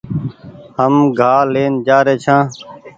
هم 0.77 0.93
گآ 1.17 1.35
لين 1.53 1.73
جآري 1.87 2.15
ڇآن 2.23 2.45